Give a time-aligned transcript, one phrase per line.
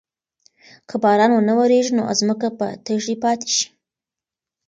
[0.87, 3.65] که باران ونه وریږي نو ځمکه به تږې پاتې شي.